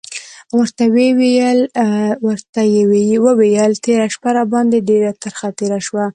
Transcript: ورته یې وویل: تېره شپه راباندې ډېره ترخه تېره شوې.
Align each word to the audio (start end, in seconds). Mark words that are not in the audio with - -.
ورته 2.27 2.61
یې 2.73 3.17
وویل: 3.25 3.71
تېره 3.85 4.07
شپه 4.13 4.29
راباندې 4.37 4.79
ډېره 4.89 5.11
ترخه 5.21 5.47
تېره 5.59 5.79
شوې. 5.87 6.05